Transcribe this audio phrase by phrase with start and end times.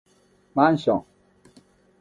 [0.71, 1.05] マンション